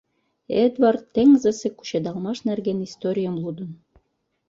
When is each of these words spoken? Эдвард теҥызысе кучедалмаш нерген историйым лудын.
Эдвард 0.63 1.03
теҥызысе 1.13 1.69
кучедалмаш 1.77 2.39
нерген 2.49 2.79
историйым 2.87 3.35
лудын. 3.43 3.69